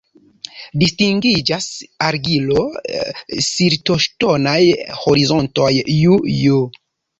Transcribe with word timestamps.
Distingiĝas 0.83 1.67
argilo-siltoŝtonaj 2.07 4.57
horizontoj 5.05 5.71
Ju-Ju. 5.79 6.61